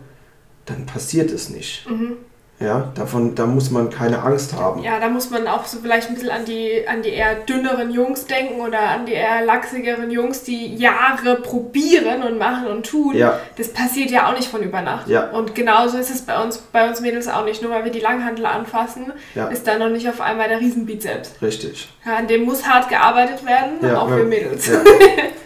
dann 0.65 0.85
passiert 0.85 1.31
es 1.31 1.49
nicht. 1.49 1.89
Mhm. 1.89 2.13
Ja, 2.59 2.91
davon, 2.95 3.35
da 3.35 3.45
muss 3.45 3.69
man 3.69 3.91
keine 3.91 4.23
Angst 4.23 4.53
haben. 4.53 4.81
Ja, 4.81 4.99
da 4.99 5.09
muss 5.09 5.29
man 5.29 5.47
auch 5.47 5.65
so 5.65 5.77
vielleicht 5.79 6.09
ein 6.09 6.15
bisschen 6.15 6.31
an 6.31 6.43
die, 6.43 6.87
an 6.87 7.03
die 7.03 7.09
eher 7.09 7.35
dünneren 7.35 7.91
Jungs 7.91 8.25
denken 8.25 8.61
oder 8.61 8.79
an 8.79 9.05
die 9.05 9.13
eher 9.13 9.45
lachsigeren 9.45 10.09
Jungs, 10.09 10.41
die 10.41 10.75
Jahre 10.75 11.35
probieren 11.35 12.23
und 12.23 12.39
machen 12.39 12.65
und 12.65 12.87
tun. 12.87 13.15
Ja. 13.15 13.39
Das 13.57 13.71
passiert 13.71 14.09
ja 14.09 14.27
auch 14.27 14.35
nicht 14.35 14.47
von 14.47 14.63
über 14.63 14.81
Nacht. 14.81 15.07
Ja. 15.07 15.29
Und 15.29 15.53
genauso 15.53 15.99
ist 15.99 16.09
es 16.09 16.21
bei 16.23 16.41
uns, 16.41 16.57
bei 16.57 16.89
uns 16.89 16.99
Mädels 16.99 17.27
auch 17.27 17.45
nicht. 17.45 17.61
Nur 17.61 17.69
weil 17.69 17.85
wir 17.85 17.91
die 17.91 17.99
Langhandel 17.99 18.47
anfassen, 18.47 19.13
ja. 19.35 19.49
ist 19.49 19.67
da 19.67 19.77
noch 19.77 19.89
nicht 19.89 20.09
auf 20.09 20.19
einmal 20.19 20.49
der 20.49 20.59
Riesenbizeps. 20.59 21.33
Richtig. 21.43 21.89
Ja, 22.07 22.15
an 22.15 22.27
dem 22.27 22.43
muss 22.43 22.67
hart 22.67 22.89
gearbeitet 22.89 23.45
werden, 23.45 23.73
ja, 23.83 23.99
auch 23.99 24.09
für 24.09 24.23
Mädels. 24.23 24.67
Ja. 24.67 24.81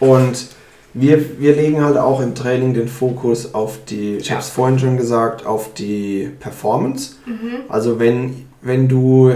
Und 0.00 0.46
wir, 0.94 1.40
wir 1.40 1.54
legen 1.54 1.82
halt 1.82 1.96
auch 1.96 2.20
im 2.20 2.34
Training 2.34 2.74
den 2.74 2.88
Fokus 2.88 3.54
auf 3.54 3.78
die, 3.88 4.16
ich 4.16 4.28
ja. 4.28 4.34
habe 4.34 4.42
es 4.42 4.50
vorhin 4.50 4.78
schon 4.78 4.96
gesagt, 4.96 5.46
auf 5.46 5.72
die 5.74 6.30
Performance. 6.40 7.16
Mhm. 7.26 7.64
Also 7.68 7.98
wenn, 7.98 8.46
wenn, 8.60 8.88
du, 8.88 9.32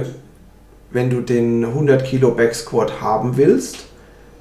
wenn 0.90 1.10
du 1.10 1.20
den 1.20 1.64
100 1.64 2.04
Kilo 2.04 2.32
Backsquat 2.32 3.00
haben 3.00 3.36
willst, 3.36 3.86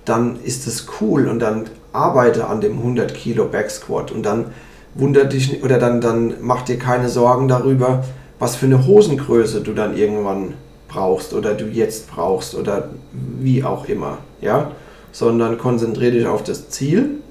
dann 0.04 0.40
ist 0.44 0.68
es 0.68 0.88
cool 1.00 1.28
und 1.28 1.40
dann 1.40 1.66
arbeite 1.94 2.48
an 2.48 2.62
dem 2.62 2.78
100 2.78 3.14
Kilo 3.14 3.46
Backsquat 3.46 4.12
und 4.12 4.24
dann 4.24 4.48
wundert 4.94 5.34
dich 5.34 5.64
oder 5.64 5.80
dann, 5.80 6.02
dann 6.02 6.36
mach 6.42 6.62
dir 6.64 6.78
keine 6.78 7.10
Sorgen 7.10 7.48
darüber, 7.48 8.04
was 8.40 8.56
für 8.56 8.66
eine 8.66 8.86
Hosengröße 8.86 9.62
du 9.62 9.74
dann 9.74 9.98
irgendwann 9.98 10.54
brauchst 10.88 11.34
oder 11.34 11.54
du 11.54 11.66
jetzt 11.66 12.10
brauchst 12.10 12.56
oder 12.56 12.90
wie 13.14 13.64
auch 13.64 13.88
immer. 13.88 14.20
Ja? 14.42 14.72
Sondern 15.16 15.58
konzentriere 15.58 16.12
dich 16.12 16.28
auf 16.28 16.44
das 16.44 16.70
Ziel 16.70 17.22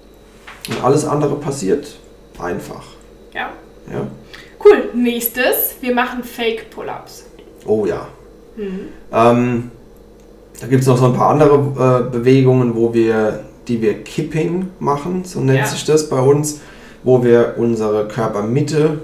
und 0.70 0.82
alles 0.82 1.04
andere 1.04 1.36
passiert 1.36 1.98
einfach. 2.38 2.82
Ja. 3.34 3.50
ja. 3.92 4.06
Cool. 4.64 4.88
Nächstes, 4.94 5.76
wir 5.82 5.94
machen 5.94 6.24
Fake 6.24 6.70
Pull-ups. 6.70 7.26
Oh 7.66 7.84
ja. 7.84 8.08
Mhm. 8.56 8.88
Ähm, 9.12 9.70
da 10.58 10.66
gibt 10.66 10.80
es 10.80 10.86
noch 10.86 10.96
so 10.96 11.04
ein 11.04 11.12
paar 11.12 11.28
andere 11.28 12.08
äh, 12.08 12.10
Bewegungen, 12.10 12.74
wo 12.74 12.94
wir, 12.94 13.40
die 13.68 13.82
wir 13.82 14.02
Kipping 14.02 14.70
machen, 14.78 15.24
so 15.26 15.40
nennt 15.40 15.58
ja. 15.58 15.66
sich 15.66 15.84
das 15.84 16.08
bei 16.08 16.20
uns, 16.20 16.60
wo 17.02 17.22
wir 17.22 17.56
unsere 17.58 18.08
Körpermitte 18.08 19.00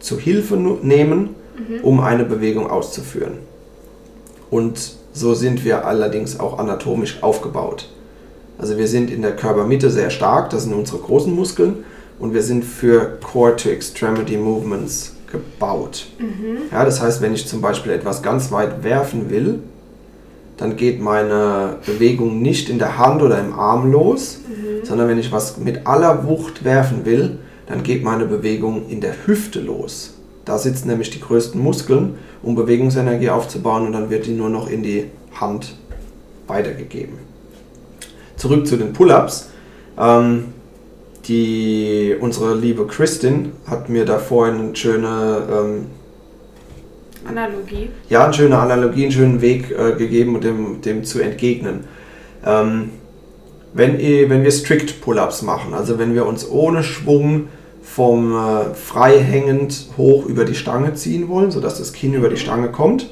zu 0.00 0.18
Hilfe 0.18 0.58
nehmen, 0.58 1.36
mhm. 1.56 1.80
um 1.82 2.00
eine 2.00 2.26
Bewegung 2.26 2.70
auszuführen. 2.70 3.38
Und 4.50 4.96
so 5.14 5.32
sind 5.32 5.64
wir 5.64 5.86
allerdings 5.86 6.38
auch 6.38 6.58
anatomisch 6.58 7.22
aufgebaut. 7.22 7.88
Also 8.58 8.78
wir 8.78 8.86
sind 8.86 9.10
in 9.10 9.22
der 9.22 9.34
Körpermitte 9.34 9.90
sehr 9.90 10.10
stark, 10.10 10.50
das 10.50 10.64
sind 10.64 10.74
unsere 10.74 10.98
großen 10.98 11.34
Muskeln 11.34 11.84
und 12.18 12.34
wir 12.34 12.42
sind 12.42 12.64
für 12.64 13.18
Core-to-Extremity 13.20 14.36
Movements 14.36 15.14
gebaut. 15.30 16.06
Mhm. 16.18 16.70
Ja, 16.70 16.84
das 16.84 17.02
heißt, 17.02 17.20
wenn 17.20 17.34
ich 17.34 17.46
zum 17.46 17.60
Beispiel 17.60 17.92
etwas 17.92 18.22
ganz 18.22 18.52
weit 18.52 18.84
werfen 18.84 19.30
will, 19.30 19.60
dann 20.56 20.76
geht 20.76 21.00
meine 21.00 21.78
Bewegung 21.84 22.40
nicht 22.40 22.70
in 22.70 22.78
der 22.78 22.96
Hand 22.96 23.22
oder 23.22 23.40
im 23.40 23.52
Arm 23.52 23.90
los, 23.90 24.38
mhm. 24.46 24.84
sondern 24.86 25.08
wenn 25.08 25.18
ich 25.18 25.32
was 25.32 25.58
mit 25.58 25.86
aller 25.86 26.28
Wucht 26.28 26.64
werfen 26.64 27.04
will, 27.04 27.38
dann 27.66 27.82
geht 27.82 28.04
meine 28.04 28.26
Bewegung 28.26 28.88
in 28.88 29.00
der 29.00 29.26
Hüfte 29.26 29.60
los. 29.60 30.14
Da 30.44 30.58
sitzen 30.58 30.88
nämlich 30.88 31.10
die 31.10 31.20
größten 31.20 31.60
Muskeln, 31.60 32.18
um 32.42 32.54
Bewegungsenergie 32.54 33.30
aufzubauen 33.30 33.86
und 33.86 33.92
dann 33.94 34.10
wird 34.10 34.26
die 34.26 34.32
nur 34.32 34.50
noch 34.50 34.70
in 34.70 34.82
die 34.82 35.06
Hand 35.40 35.74
weitergegeben 36.46 37.33
zurück 38.44 38.66
zu 38.66 38.76
den 38.76 38.92
Pull-ups. 38.92 39.48
Ähm, 39.98 40.52
die, 41.26 42.14
unsere 42.20 42.54
liebe 42.54 42.86
Kristin 42.86 43.52
hat 43.66 43.88
mir 43.88 44.04
da 44.04 44.18
vorhin 44.18 44.56
eine 44.56 44.76
schöne 44.76 45.42
ähm, 45.50 45.86
Analogie. 47.26 47.88
Ja, 48.10 48.24
eine 48.24 48.34
schöne 48.34 48.58
Analogie, 48.58 49.04
einen 49.04 49.12
schönen 49.12 49.40
Weg 49.40 49.70
äh, 49.70 49.92
gegeben, 49.92 50.38
dem, 50.42 50.82
dem 50.82 51.04
zu 51.04 51.20
entgegnen. 51.20 51.84
Ähm, 52.44 52.90
wenn, 53.72 53.98
wenn 53.98 54.42
wir 54.42 54.50
Strict 54.50 55.00
Pull-ups 55.00 55.40
machen, 55.40 55.72
also 55.72 55.98
wenn 55.98 56.14
wir 56.14 56.26
uns 56.26 56.46
ohne 56.46 56.82
Schwung 56.82 57.48
vom 57.82 58.34
äh, 58.34 58.74
frei 58.74 59.20
hängend 59.20 59.88
hoch 59.96 60.26
über 60.26 60.44
die 60.44 60.54
Stange 60.54 60.92
ziehen 60.92 61.28
wollen, 61.28 61.50
sodass 61.50 61.78
das 61.78 61.94
Kinn 61.94 62.12
über 62.12 62.28
die 62.28 62.36
Stange 62.36 62.70
kommt, 62.70 63.10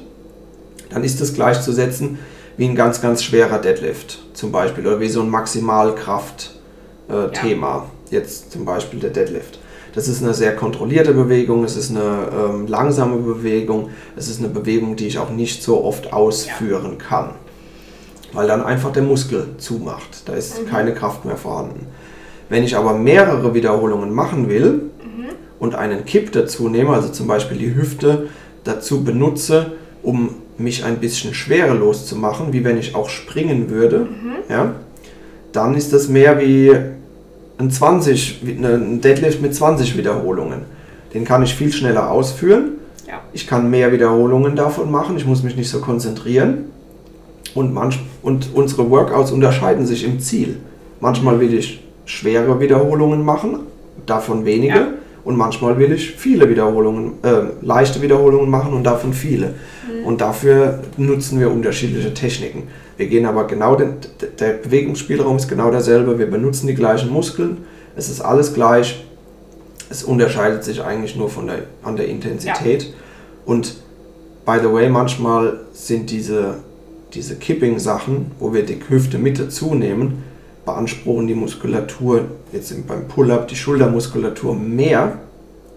dann 0.91 1.03
ist 1.03 1.19
das 1.21 1.33
gleichzusetzen 1.33 2.19
wie 2.57 2.65
ein 2.65 2.75
ganz, 2.75 3.01
ganz 3.01 3.23
schwerer 3.23 3.59
Deadlift 3.59 4.19
zum 4.33 4.51
Beispiel 4.51 4.85
oder 4.85 4.99
wie 4.99 5.09
so 5.09 5.21
ein 5.21 5.29
Maximalkraft-Thema. 5.29 7.67
Äh, 7.67 7.71
ja. 7.71 7.85
Jetzt 8.11 8.51
zum 8.51 8.65
Beispiel 8.65 8.99
der 8.99 9.09
Deadlift. 9.09 9.57
Das 9.93 10.07
ist 10.07 10.23
eine 10.23 10.33
sehr 10.33 10.55
kontrollierte 10.55 11.13
Bewegung, 11.13 11.63
es 11.63 11.77
ist 11.77 11.91
eine 11.91 12.29
ähm, 12.33 12.67
langsame 12.67 13.17
Bewegung, 13.17 13.89
es 14.15 14.27
ist 14.27 14.39
eine 14.39 14.49
Bewegung, 14.49 14.95
die 14.95 15.07
ich 15.07 15.19
auch 15.19 15.29
nicht 15.29 15.61
so 15.61 15.83
oft 15.83 16.13
ausführen 16.13 16.97
ja. 16.99 17.05
kann, 17.05 17.29
weil 18.33 18.47
dann 18.47 18.63
einfach 18.63 18.91
der 18.91 19.03
Muskel 19.03 19.49
zumacht. 19.57 20.27
Da 20.27 20.33
ist 20.33 20.61
mhm. 20.61 20.67
keine 20.67 20.95
Kraft 20.95 21.25
mehr 21.25 21.37
vorhanden. 21.37 21.87
Wenn 22.49 22.63
ich 22.63 22.75
aber 22.75 22.93
mehrere 22.93 23.53
Wiederholungen 23.53 24.13
machen 24.13 24.49
will 24.49 24.89
mhm. 25.03 25.25
und 25.59 25.75
einen 25.75 26.05
Kipp 26.05 26.31
dazu 26.31 26.69
nehme, 26.69 26.93
also 26.93 27.09
zum 27.09 27.27
Beispiel 27.27 27.57
die 27.57 27.75
Hüfte 27.75 28.29
dazu 28.63 29.03
benutze, 29.03 29.73
um 30.01 30.35
mich 30.57 30.83
ein 30.83 30.97
bisschen 30.97 31.33
schwerelos 31.33 32.05
zu 32.05 32.15
machen, 32.15 32.53
wie 32.53 32.63
wenn 32.63 32.77
ich 32.77 32.95
auch 32.95 33.09
springen 33.09 33.69
würde, 33.69 33.99
mhm. 33.99 34.35
ja, 34.49 34.75
dann 35.51 35.75
ist 35.75 35.93
das 35.93 36.07
mehr 36.07 36.39
wie 36.39 36.71
ein 37.57 37.71
20, 37.71 38.41
ein 38.43 39.01
Deadlift 39.01 39.41
mit 39.41 39.55
20 39.55 39.97
Wiederholungen. 39.97 40.61
Den 41.13 41.25
kann 41.25 41.43
ich 41.43 41.53
viel 41.53 41.71
schneller 41.71 42.09
ausführen. 42.09 42.73
Ja. 43.07 43.21
Ich 43.33 43.45
kann 43.45 43.69
mehr 43.69 43.91
Wiederholungen 43.91 44.55
davon 44.55 44.91
machen. 44.91 45.15
Ich 45.17 45.25
muss 45.25 45.43
mich 45.43 45.55
nicht 45.55 45.69
so 45.69 45.79
konzentrieren. 45.79 46.65
Und, 47.53 47.71
manch, 47.71 47.99
und 48.23 48.49
unsere 48.55 48.89
Workouts 48.89 49.31
unterscheiden 49.31 49.85
sich 49.85 50.03
im 50.03 50.19
Ziel. 50.19 50.57
Manchmal 50.99 51.39
will 51.39 51.53
ich 51.53 51.83
schwere 52.05 52.59
Wiederholungen 52.59 53.23
machen, 53.23 53.59
davon 54.07 54.45
wenige. 54.45 54.73
Ja. 54.73 54.87
Und 55.23 55.37
manchmal 55.37 55.77
will 55.79 55.91
ich 55.91 56.11
viele 56.11 56.49
Wiederholungen, 56.49 57.13
äh, 57.23 57.43
leichte 57.61 58.01
Wiederholungen 58.01 58.49
machen 58.49 58.73
und 58.73 58.83
davon 58.83 59.13
viele. 59.13 59.47
Mhm. 59.47 60.05
Und 60.05 60.21
dafür 60.21 60.79
nutzen 60.97 61.39
wir 61.39 61.49
unterschiedliche 61.49 62.13
Techniken. 62.13 62.63
Wir 62.97 63.07
gehen 63.07 63.25
aber 63.25 63.47
genau, 63.47 63.75
den, 63.75 63.95
der 64.39 64.53
Bewegungsspielraum 64.53 65.37
ist 65.37 65.47
genau 65.47 65.71
derselbe. 65.71 66.19
Wir 66.19 66.29
benutzen 66.29 66.67
die 66.67 66.75
gleichen 66.75 67.09
Muskeln. 67.09 67.59
Es 67.95 68.09
ist 68.09 68.21
alles 68.21 68.53
gleich. 68.53 69.05
Es 69.89 70.03
unterscheidet 70.03 70.63
sich 70.63 70.83
eigentlich 70.83 71.15
nur 71.15 71.29
von 71.29 71.47
der, 71.47 71.59
an 71.83 71.95
der 71.95 72.07
Intensität. 72.07 72.83
Ja. 72.83 72.89
Und 73.45 73.77
by 74.45 74.57
the 74.61 74.71
way, 74.71 74.89
manchmal 74.89 75.61
sind 75.71 76.09
diese, 76.09 76.55
diese 77.13 77.35
Kipping-Sachen, 77.35 78.31
wo 78.39 78.53
wir 78.53 78.65
die 78.65 78.79
Hüfte 78.89 79.17
Mitte 79.17 79.49
zunehmen, 79.49 80.23
beanspruchen 80.65 81.27
die 81.27 81.35
Muskulatur, 81.35 82.25
jetzt 82.51 82.87
beim 82.87 83.07
Pull-up, 83.07 83.47
die 83.47 83.55
Schultermuskulatur 83.55 84.55
mehr, 84.55 85.19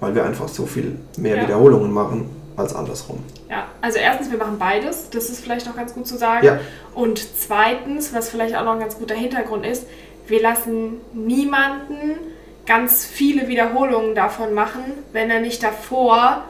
weil 0.00 0.14
wir 0.14 0.25
einfach 0.25 0.49
so 0.49 0.66
viel 0.66 0.97
mehr 1.16 1.37
ja. 1.37 1.43
Wiederholungen 1.43 1.93
machen 1.93 2.28
als 2.57 2.75
andersrum. 2.75 3.19
Ja, 3.50 3.66
also 3.81 3.99
erstens, 3.99 4.31
wir 4.31 4.38
machen 4.38 4.59
beides, 4.59 5.11
das 5.11 5.28
ist 5.28 5.40
vielleicht 5.40 5.66
noch 5.66 5.76
ganz 5.76 5.95
gut 5.95 6.07
zu 6.07 6.16
sagen. 6.16 6.47
Ja. 6.47 6.61
Und 6.95 7.21
zweitens, 7.38 8.14
was 8.14 8.28
vielleicht 8.28 8.57
auch 8.57 8.64
noch 8.64 8.73
ein 8.73 8.81
ganz 8.81 8.99
guter 8.99 9.14
Hintergrund 9.14 9.66
ist, 9.66 9.87
wir 10.26 10.43
lassen 10.43 10.95
niemanden 11.12 12.19
ganz 12.66 13.05
viele 13.05 13.49
Wiederholungen 13.49 14.14
davon 14.14 14.55
machen, 14.55 14.83
wenn 15.12 15.31
er 15.31 15.40
nicht 15.40 15.62
davor 15.62 16.43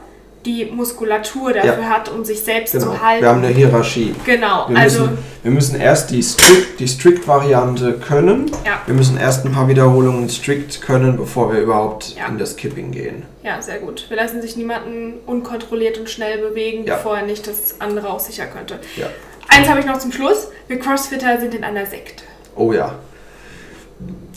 die 0.47 0.65
Muskulatur 0.65 1.53
dafür 1.53 1.83
ja. 1.83 1.89
hat, 1.89 2.09
um 2.09 2.23
sich 2.23 2.39
selbst 2.39 2.71
genau. 2.71 2.85
zu 2.85 3.01
halten. 3.01 3.21
Wir 3.21 3.29
haben 3.29 3.43
eine 3.43 3.53
Hierarchie. 3.53 4.15
Genau. 4.25 4.69
Wir 4.69 4.77
also 4.77 5.01
müssen, 5.01 5.17
wir 5.43 5.51
müssen 5.51 5.79
erst 5.79 6.09
die 6.09 6.23
Strict, 6.23 6.79
die 6.79 6.87
Strict-Variante 6.87 7.99
können. 7.99 8.49
Ja. 8.65 8.81
Wir 8.85 8.95
müssen 8.95 9.17
erst 9.17 9.45
ein 9.45 9.51
paar 9.51 9.67
Wiederholungen 9.67 10.29
Strict 10.29 10.81
können, 10.81 11.17
bevor 11.17 11.51
wir 11.51 11.59
überhaupt 11.59 12.15
ja. 12.15 12.27
in 12.27 12.37
das 12.37 12.55
Kipping 12.55 12.91
gehen. 12.91 13.23
Ja, 13.43 13.61
sehr 13.61 13.79
gut. 13.79 14.05
Wir 14.07 14.15
lassen 14.15 14.41
sich 14.41 14.55
niemanden 14.55 15.15
unkontrolliert 15.25 15.97
und 15.97 16.09
schnell 16.09 16.37
bewegen, 16.37 16.85
bevor 16.85 17.17
er 17.17 17.25
nicht 17.25 17.45
das 17.45 17.79
andere 17.79 18.09
auch 18.09 18.21
sicher 18.21 18.45
könnte. 18.45 18.79
Ja. 18.95 19.07
Eins 19.49 19.67
habe 19.67 19.81
ich 19.81 19.85
noch 19.85 19.99
zum 19.99 20.13
Schluss. 20.13 20.47
Wir 20.67 20.79
Crossfitter 20.79 21.39
sind 21.39 21.53
in 21.53 21.63
einer 21.63 21.85
Sekte. 21.85 22.23
Oh 22.55 22.71
ja. 22.71 22.95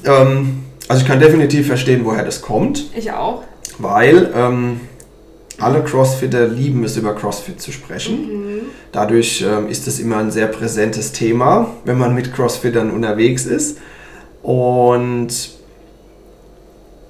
Ähm, 0.04 0.64
also 0.88 1.02
ich 1.02 1.08
kann 1.08 1.20
definitiv 1.20 1.68
verstehen, 1.68 2.04
woher 2.04 2.24
das 2.24 2.42
kommt. 2.42 2.86
Ich 2.96 3.12
auch. 3.12 3.44
Weil 3.78 4.32
ähm, 4.34 4.80
alle 5.60 5.82
Crossfitter 5.84 6.46
lieben 6.48 6.84
es, 6.84 6.96
über 6.96 7.14
Crossfit 7.14 7.60
zu 7.60 7.72
sprechen. 7.72 8.56
Mhm. 8.56 8.60
Dadurch 8.92 9.42
ähm, 9.42 9.68
ist 9.68 9.86
es 9.86 9.98
immer 9.98 10.18
ein 10.18 10.30
sehr 10.30 10.46
präsentes 10.46 11.12
Thema, 11.12 11.74
wenn 11.84 11.98
man 11.98 12.14
mit 12.14 12.34
Crossfittern 12.34 12.90
unterwegs 12.90 13.46
ist. 13.46 13.78
Und 14.42 15.28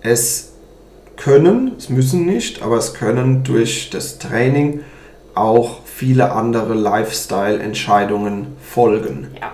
es 0.02 0.52
können, 1.16 1.72
es 1.78 1.88
müssen 1.88 2.26
nicht, 2.26 2.62
aber 2.62 2.76
es 2.76 2.94
können 2.94 3.44
durch 3.44 3.90
das 3.90 4.18
Training 4.18 4.80
auch 5.34 5.80
viele 5.84 6.32
andere 6.32 6.74
Lifestyle-Entscheidungen 6.74 8.56
folgen. 8.60 9.28
Ja. 9.40 9.52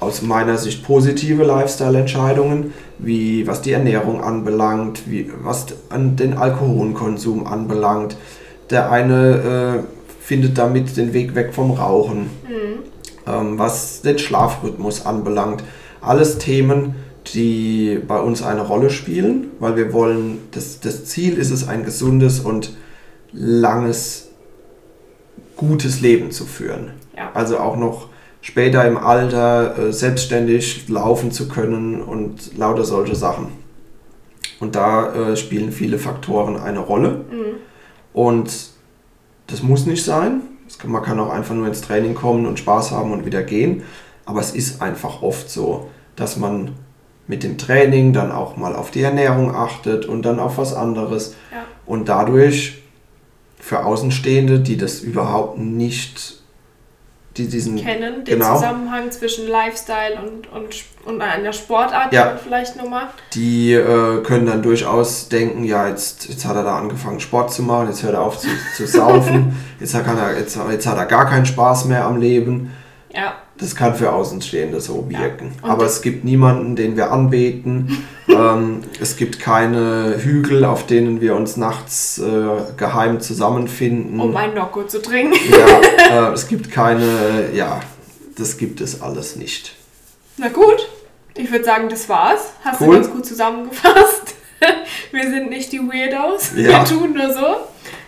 Aus 0.00 0.22
meiner 0.22 0.56
Sicht 0.56 0.84
positive 0.84 1.44
Lifestyle-Entscheidungen, 1.44 2.72
wie 2.98 3.46
was 3.46 3.62
die 3.62 3.72
Ernährung 3.72 4.22
anbelangt, 4.22 5.02
wie, 5.10 5.30
was 5.42 5.66
an 5.90 6.16
den 6.16 6.36
Alkoholkonsum 6.36 7.46
anbelangt, 7.46 8.16
Der 8.70 8.90
eine 8.90 9.82
äh, 9.82 10.00
findet 10.20 10.56
damit 10.56 10.96
den 10.96 11.12
Weg 11.12 11.34
weg 11.34 11.52
vom 11.52 11.72
Rauchen. 11.72 12.30
Mhm. 12.48 12.82
Ähm, 13.26 13.58
was 13.58 14.00
den 14.02 14.18
Schlafrhythmus 14.18 15.04
anbelangt. 15.04 15.62
Alles 16.00 16.38
Themen, 16.38 16.94
die 17.34 18.00
bei 18.06 18.18
uns 18.18 18.42
eine 18.42 18.62
Rolle 18.62 18.90
spielen, 18.90 19.48
weil 19.58 19.76
wir 19.76 19.92
wollen, 19.92 20.38
das, 20.52 20.80
das 20.80 21.04
Ziel 21.04 21.36
ist 21.36 21.50
es, 21.50 21.68
ein 21.68 21.84
gesundes 21.84 22.40
und 22.40 22.76
langes, 23.32 24.28
gutes 25.56 26.00
Leben 26.00 26.30
zu 26.30 26.46
führen. 26.46 26.92
Ja. 27.16 27.30
Also 27.34 27.58
auch 27.58 27.76
noch 27.76 28.08
später 28.40 28.86
im 28.86 28.96
Alter 28.96 29.78
äh, 29.78 29.92
selbstständig 29.92 30.88
laufen 30.88 31.30
zu 31.30 31.48
können 31.48 32.02
und 32.02 32.56
lauter 32.56 32.84
solche 32.84 33.14
Sachen. 33.14 33.48
Und 34.60 34.74
da 34.74 35.12
äh, 35.14 35.36
spielen 35.36 35.72
viele 35.72 35.98
Faktoren 35.98 36.56
eine 36.56 36.80
Rolle. 36.80 37.24
Mhm. 37.30 37.56
Und 38.12 38.70
das 39.46 39.62
muss 39.62 39.86
nicht 39.86 40.04
sein. 40.04 40.42
Man 40.84 41.02
kann 41.02 41.18
auch 41.18 41.30
einfach 41.30 41.54
nur 41.54 41.66
ins 41.66 41.80
Training 41.80 42.14
kommen 42.14 42.46
und 42.46 42.58
Spaß 42.58 42.92
haben 42.92 43.12
und 43.12 43.26
wieder 43.26 43.42
gehen. 43.42 43.82
Aber 44.24 44.40
es 44.40 44.52
ist 44.52 44.80
einfach 44.80 45.22
oft 45.22 45.50
so, 45.50 45.88
dass 46.14 46.36
man 46.36 46.72
mit 47.26 47.42
dem 47.42 47.58
Training 47.58 48.12
dann 48.12 48.30
auch 48.32 48.56
mal 48.56 48.76
auf 48.76 48.90
die 48.90 49.02
Ernährung 49.02 49.54
achtet 49.54 50.04
und 50.04 50.22
dann 50.22 50.38
auf 50.38 50.58
was 50.58 50.74
anderes. 50.74 51.34
Ja. 51.52 51.64
Und 51.86 52.08
dadurch 52.08 52.82
für 53.58 53.84
Außenstehende, 53.84 54.60
die 54.60 54.76
das 54.76 55.00
überhaupt 55.00 55.58
nicht 55.58 56.39
die 57.36 57.46
diesen 57.46 57.76
kennen, 57.76 58.24
den 58.24 58.38
genau, 58.38 58.56
Zusammenhang 58.56 59.10
zwischen 59.12 59.46
Lifestyle 59.48 60.18
und, 60.20 60.50
und, 60.52 60.84
und 61.04 61.22
einer 61.22 61.52
Sportart, 61.52 62.12
ja, 62.12 62.24
die 62.24 62.28
man 62.30 62.38
vielleicht 62.38 62.76
nur 62.76 62.90
macht. 62.90 63.14
Die 63.34 63.72
äh, 63.72 64.22
können 64.22 64.46
dann 64.46 64.62
durchaus 64.62 65.28
denken, 65.28 65.64
ja, 65.64 65.88
jetzt, 65.88 66.28
jetzt 66.28 66.44
hat 66.44 66.56
er 66.56 66.64
da 66.64 66.76
angefangen 66.76 67.20
Sport 67.20 67.52
zu 67.52 67.62
machen, 67.62 67.88
jetzt 67.88 68.02
hört 68.02 68.14
er 68.14 68.22
auf 68.22 68.38
zu, 68.38 68.48
zu 68.76 68.86
saufen, 68.86 69.56
jetzt, 69.80 69.92
kann 69.92 70.18
er, 70.18 70.36
jetzt, 70.38 70.58
jetzt 70.70 70.86
hat 70.86 70.98
er 70.98 71.06
gar 71.06 71.28
keinen 71.28 71.46
Spaß 71.46 71.84
mehr 71.84 72.04
am 72.04 72.18
Leben. 72.18 72.72
Ja. 73.12 73.34
Das 73.60 73.76
kann 73.76 73.94
für 73.94 74.12
Außenstehende 74.12 74.80
so 74.80 75.08
wirken. 75.08 75.52
Ja. 75.62 75.68
Aber 75.68 75.84
es 75.84 76.00
gibt 76.00 76.24
niemanden, 76.24 76.76
den 76.76 76.96
wir 76.96 77.12
anbeten. 77.12 78.04
ähm, 78.28 78.80
es 79.00 79.16
gibt 79.16 79.38
keine 79.38 80.16
Hügel, 80.18 80.64
auf 80.64 80.86
denen 80.86 81.20
wir 81.20 81.36
uns 81.36 81.58
nachts 81.58 82.18
äh, 82.18 82.22
geheim 82.76 83.20
zusammenfinden. 83.20 84.18
Um 84.18 84.34
ein 84.34 84.54
Nocco 84.54 84.84
zu 84.84 85.02
trinken. 85.02 85.36
ja, 85.50 86.30
äh, 86.30 86.32
es 86.32 86.48
gibt 86.48 86.70
keine, 86.70 87.50
ja, 87.54 87.80
das 88.36 88.56
gibt 88.56 88.80
es 88.80 89.02
alles 89.02 89.36
nicht. 89.36 89.76
Na 90.38 90.48
gut, 90.48 90.88
ich 91.36 91.52
würde 91.52 91.64
sagen, 91.64 91.88
das 91.90 92.08
war's. 92.08 92.52
Hast 92.64 92.80
cool. 92.80 92.86
du 92.86 92.92
ganz 92.94 93.10
gut 93.10 93.26
zusammengefasst. 93.26 94.34
wir 95.12 95.30
sind 95.30 95.50
nicht 95.50 95.72
die 95.72 95.80
Weirdos. 95.80 96.52
Ja. 96.56 96.68
Wir 96.68 96.84
tun 96.84 97.14
nur 97.14 97.32
so. 97.32 97.56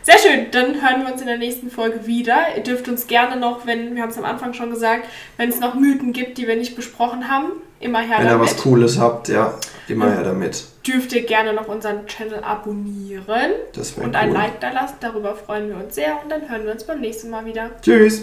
Sehr 0.02 0.18
schön, 0.18 0.50
dann 0.50 0.82
hören 0.82 1.04
wir 1.04 1.12
uns 1.12 1.20
in 1.20 1.28
der 1.28 1.38
nächsten 1.38 1.70
Folge 1.70 2.06
wieder. 2.06 2.56
Ihr 2.56 2.62
dürft 2.62 2.88
uns 2.88 3.06
gerne 3.06 3.36
noch, 3.36 3.66
wenn, 3.66 3.94
wir 3.94 4.02
haben 4.02 4.10
es 4.10 4.18
am 4.18 4.24
Anfang 4.24 4.52
schon 4.52 4.70
gesagt, 4.70 5.06
wenn 5.36 5.48
es 5.48 5.60
noch 5.60 5.74
Mythen 5.74 6.12
gibt, 6.12 6.38
die 6.38 6.48
wir 6.48 6.56
nicht 6.56 6.74
besprochen 6.74 7.30
haben, 7.30 7.52
immer 7.78 8.00
her 8.00 8.18
wenn 8.18 8.26
damit. 8.26 8.40
Wenn 8.40 8.46
ihr 8.48 8.56
was 8.56 8.56
Cooles 8.56 8.98
habt, 8.98 9.28
ja, 9.28 9.54
immer 9.86 10.10
her 10.10 10.24
damit. 10.24 10.64
Dürft 10.84 11.12
ihr 11.12 11.24
gerne 11.24 11.52
noch 11.52 11.68
unseren 11.68 12.06
Channel 12.06 12.42
abonnieren 12.42 13.52
und 13.76 13.96
cool. 13.96 14.16
ein 14.16 14.32
Like 14.32 14.60
da 14.60 14.72
lassen, 14.72 14.96
darüber 14.98 15.36
freuen 15.36 15.68
wir 15.68 15.76
uns 15.76 15.94
sehr 15.94 16.20
und 16.20 16.30
dann 16.32 16.50
hören 16.50 16.64
wir 16.64 16.72
uns 16.72 16.82
beim 16.84 17.00
nächsten 17.00 17.30
Mal 17.30 17.46
wieder. 17.46 17.70
Tschüss! 17.80 18.22